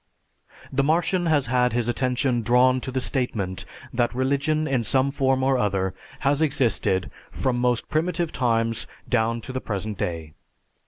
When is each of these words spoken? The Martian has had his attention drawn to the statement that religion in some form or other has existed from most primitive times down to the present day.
The 0.73 0.81
Martian 0.81 1.27
has 1.27 1.45
had 1.45 1.73
his 1.73 1.87
attention 1.87 2.41
drawn 2.41 2.81
to 2.81 2.91
the 2.91 2.99
statement 2.99 3.65
that 3.93 4.15
religion 4.15 4.67
in 4.67 4.83
some 4.83 5.11
form 5.11 5.43
or 5.43 5.59
other 5.59 5.93
has 6.21 6.41
existed 6.41 7.11
from 7.29 7.59
most 7.59 7.87
primitive 7.87 8.31
times 8.31 8.87
down 9.07 9.41
to 9.41 9.53
the 9.53 9.61
present 9.61 9.99
day. 9.99 10.33